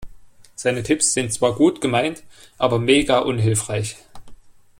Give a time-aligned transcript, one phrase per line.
[0.55, 2.23] Seine Tipps sind zwar gut gemeint
[2.57, 3.97] aber mega unhilfreich.